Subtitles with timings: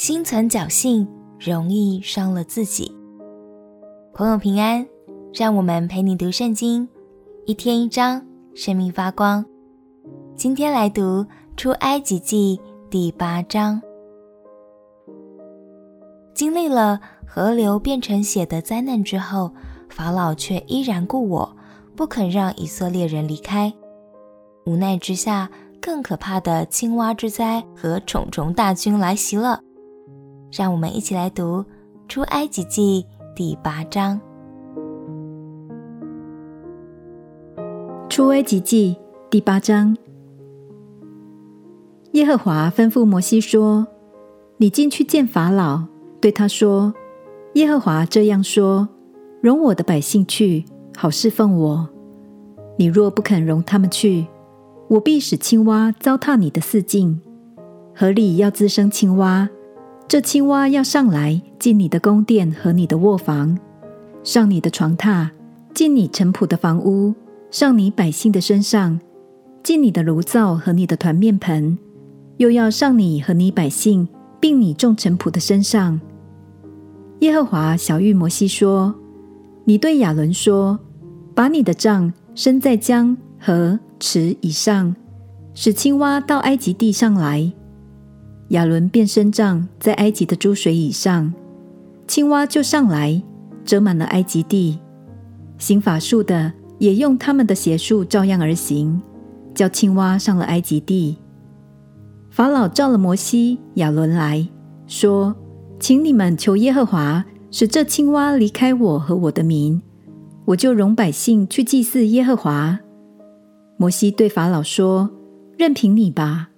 [0.00, 1.06] 心存侥幸，
[1.38, 2.90] 容易伤了自己。
[4.14, 4.86] 朋友平安，
[5.34, 6.88] 让我们陪你读圣经，
[7.44, 9.44] 一天一章，生命发光。
[10.34, 12.58] 今天来读出埃及记
[12.88, 13.78] 第八章。
[16.32, 19.52] 经历了河流变成血的灾难之后，
[19.90, 21.56] 法老却依然故我，
[21.94, 23.70] 不肯让以色列人离开。
[24.64, 29.60] 无奈之下，更可怕的青蛙之灾和虫虫大军来袭了。
[30.50, 31.58] 让我们一起来读
[32.08, 34.20] 《出埃及记》第八章。
[38.08, 38.96] 《出埃及记》
[39.30, 39.96] 第八章，
[42.12, 43.86] 耶和华吩咐摩西说
[44.58, 45.84] ：“你进去见法老，
[46.20, 46.92] 对他说：
[47.54, 48.88] 耶和华这样说：
[49.40, 50.64] 容我的百姓去，
[50.96, 51.88] 好侍奉我。
[52.76, 54.26] 你若不肯容他们去，
[54.88, 57.20] 我必使青蛙糟蹋你的四境，
[57.94, 59.48] 河里要滋生青蛙。”
[60.10, 63.56] 这青蛙要上来，进你的宫殿和你的卧房，
[64.24, 65.28] 上你的床榻，
[65.72, 67.14] 进你臣仆的房屋，
[67.52, 68.98] 上你百姓的身上，
[69.62, 71.78] 进你的炉灶和你的团面盆，
[72.38, 74.08] 又要上你和你百姓，
[74.40, 76.00] 并你众臣仆的身上。
[77.20, 78.92] 耶和华晓諭摩西说
[79.62, 80.76] ：“你对亚伦说，
[81.36, 84.96] 把你的杖伸在江河池以上，
[85.54, 87.52] 使青蛙到埃及地上来。”
[88.50, 91.32] 亚伦便伸杖在埃及的诸水以上，
[92.06, 93.22] 青蛙就上来，
[93.64, 94.78] 遮满了埃及地。
[95.58, 99.00] 行法术的也用他们的邪术照样而行，
[99.54, 101.16] 叫青蛙上了埃及地。
[102.30, 104.48] 法老召了摩西、亚伦来
[104.86, 105.34] 说
[105.78, 109.80] ：“请你们求耶和华，使这青蛙离开我和我的民，
[110.44, 112.80] 我就容百姓去祭祀耶和华。”
[113.78, 115.08] 摩西对法老说
[115.56, 116.48] ：“任凭你吧。”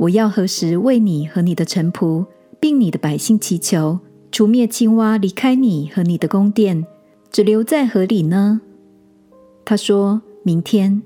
[0.00, 2.24] 我要何时为你和你的臣仆，
[2.58, 3.98] 并你的百姓祈求，
[4.32, 6.86] 除灭青蛙离开你和你的宫殿，
[7.30, 8.62] 只留在河里呢？
[9.62, 11.02] 他说明天。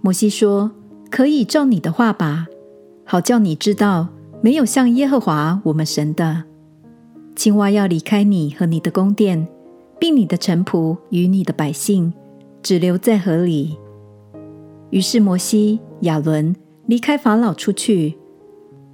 [0.00, 0.70] 摩西说：
[1.10, 2.46] 可以照你的话吧，
[3.04, 4.06] 好叫你知道，
[4.40, 6.44] 没有像耶和华我们神的。
[7.34, 9.48] 青蛙要离开你和你的宫殿，
[9.98, 12.12] 并你的臣仆与你的百姓，
[12.62, 13.76] 只留在河里。
[14.90, 16.54] 于是摩西、亚伦。
[16.86, 18.18] 离开法老出去，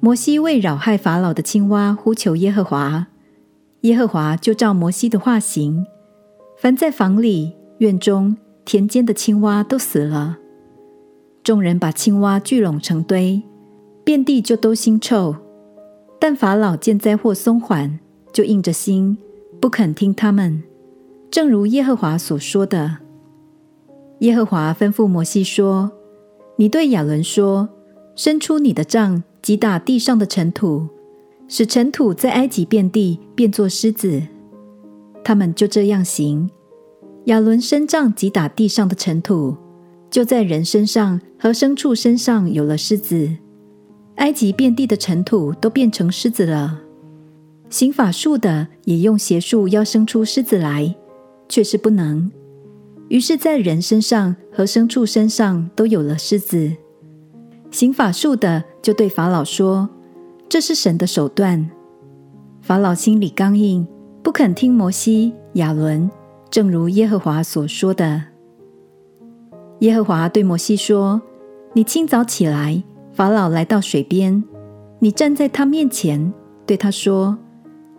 [0.00, 3.06] 摩西为扰害法老的青蛙呼求耶和华，
[3.82, 5.86] 耶和华就照摩西的话行。
[6.58, 10.38] 凡在房里、院中、田间的青蛙都死了。
[11.44, 13.40] 众人把青蛙聚拢成堆，
[14.02, 15.36] 遍地就都腥臭。
[16.18, 18.00] 但法老见灾祸松缓，
[18.32, 19.16] 就硬着心
[19.60, 20.64] 不肯听他们，
[21.30, 22.96] 正如耶和华所说的。
[24.20, 25.92] 耶和华吩咐摩西说
[26.56, 27.68] ：“你对亚伦说。”
[28.16, 30.88] 伸出你的杖，击打地上的尘土，
[31.46, 34.22] 使尘土在埃及遍地变作狮子。
[35.22, 36.50] 他们就这样行。
[37.26, 39.54] 亚伦伸杖击打地上的尘土，
[40.10, 43.28] 就在人身上和牲畜身上有了狮子。
[44.14, 46.80] 埃及遍地的尘土都变成狮子了。
[47.68, 50.94] 行法术的也用邪术要生出狮子来，
[51.50, 52.30] 却是不能。
[53.08, 56.72] 于是，在人身上和牲畜身上都有了狮子。
[57.70, 59.88] 行法术的就对法老说
[60.48, 61.70] ：“这是神的手段。”
[62.62, 63.86] 法老心里刚硬，
[64.22, 66.10] 不肯听摩西、亚伦，
[66.50, 68.22] 正如耶和华所说的。
[69.80, 71.20] 耶和华对摩西说
[71.74, 72.82] ：“你清早起来，
[73.12, 74.42] 法老来到水边，
[75.00, 76.32] 你站在他面前，
[76.64, 77.36] 对他说：‘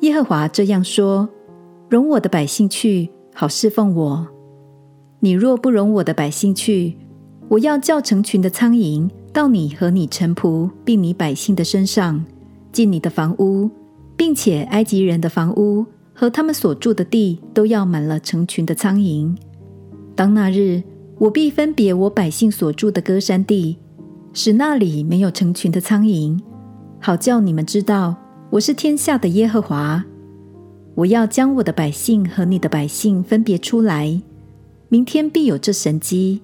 [0.00, 1.28] 耶和华这样说：
[1.88, 4.26] 容我的百姓去，好侍奉我。
[5.20, 6.98] 你若不容我的百姓去，
[7.48, 12.22] 我要叫成群的苍蝇。’”到你和你臣仆并你百姓的身上，
[12.70, 13.70] 进你的房屋，
[14.16, 19.34] 并且埃及人的房屋和他们所住的地都要满了成群的苍蝇。
[20.14, 20.82] 当那日，
[21.18, 23.78] 我必分别我百姓所住的歌山地，
[24.34, 26.38] 使那里没有成群的苍蝇，
[27.00, 28.14] 好叫你们知道
[28.50, 30.04] 我是天下的耶和华。
[30.94, 34.20] 我要将我的百姓和你的百姓分别出来，
[34.90, 36.42] 明天必有这神迹。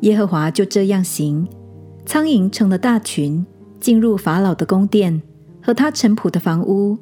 [0.00, 1.46] 耶和华就这样行。
[2.06, 3.44] 苍蝇成了大群，
[3.80, 5.20] 进入法老的宫殿
[5.60, 6.96] 和他臣仆的房屋，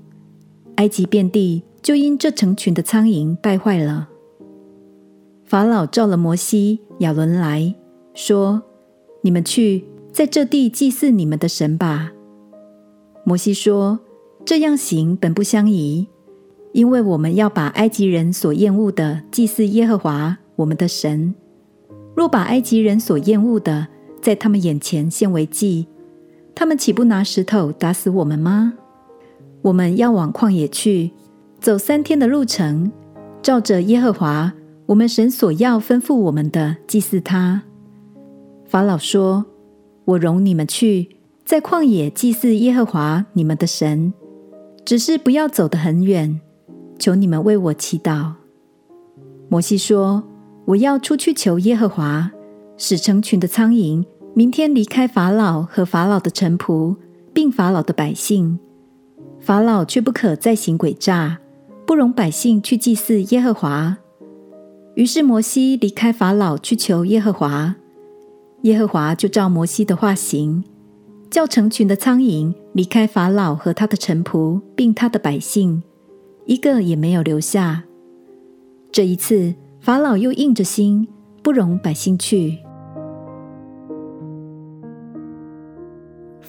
[0.76, 4.08] 埃及遍地就因这成群的苍蝇败坏了。
[5.44, 7.74] 法老召了摩西、亚伦来
[8.14, 8.62] 说
[9.20, 12.12] ：“你们去在这地祭祀你们的神吧。”
[13.24, 14.00] 摩西说
[14.46, 16.08] ：“这样行本不相宜，
[16.72, 21.34] 因为我们要把埃及人所厌恶的祭祀耶和华我们的神。
[22.16, 23.88] 若把埃及人所厌恶的，
[24.24, 25.86] 在他们眼前献为祭，
[26.54, 28.72] 他们岂不拿石头打死我们吗？
[29.60, 31.10] 我们要往旷野去，
[31.60, 32.90] 走三天的路程，
[33.42, 34.54] 照着耶和华
[34.86, 37.64] 我们神所要吩咐我们的祭祀他。”
[38.64, 39.44] 法老说
[40.06, 44.14] ：“我容你们去，在旷野祭祀耶和华你们的神，
[44.86, 46.40] 只是不要走得很远，
[46.98, 48.32] 求你们为我祈祷。”
[49.50, 50.24] 摩西说
[50.64, 52.30] ：“我要出去求耶和华，
[52.76, 54.04] 使成群的苍蝇
[54.36, 56.96] 明天离开法老和法老的臣仆，
[57.32, 58.58] 并法老的百姓。
[59.38, 61.38] 法老却不可再行诡诈，
[61.86, 63.96] 不容百姓去祭祀耶和华。”
[64.96, 67.76] 于是摩西离开法老去求耶和华。
[68.62, 70.64] 耶和华就照摩西的话行，
[71.30, 75.82] 叫成群的苍蝇离开法老和他的臣仆，并他的百姓，
[76.46, 77.84] 一个也没有留下。
[78.90, 81.06] 这一次，法老又硬着心，
[81.40, 82.58] 不容百姓去。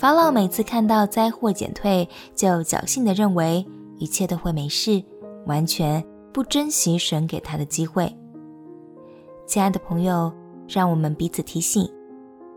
[0.05, 3.65] 法老每次看到灾祸减退，就侥幸地认为
[3.97, 5.03] 一切都会没事，
[5.47, 8.15] 完全不珍惜神给他的机会。
[9.47, 10.31] 亲爱的朋友，
[10.67, 11.91] 让我们彼此提醒。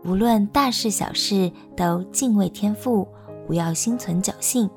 [0.05, 3.07] 无论大事小事，都敬畏天父，
[3.47, 4.69] 不要心存侥幸，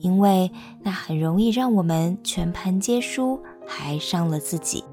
[0.00, 0.52] 因为
[0.82, 4.84] 那很容易让我们全盘皆输，还伤了自己。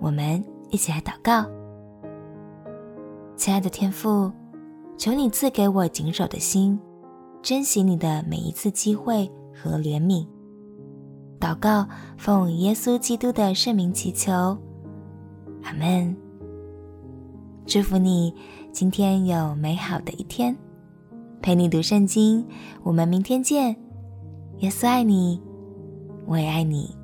[0.00, 1.44] 我们一起来祷告，
[3.36, 4.32] 亲爱的天父，
[4.96, 6.78] 求你赐给我谨守的心，
[7.42, 10.26] 珍惜你的每一次机会和怜悯。
[11.40, 11.86] 祷告，
[12.16, 14.32] 奉耶稣基督的圣名祈求，
[15.62, 16.16] 阿门。
[17.66, 18.34] 祝福你。
[18.72, 20.56] 今天有美好的一天，
[21.40, 22.44] 陪你读圣经。
[22.82, 23.76] 我们明天见。
[24.58, 25.40] 耶稣爱你，
[26.26, 26.96] 我也爱你。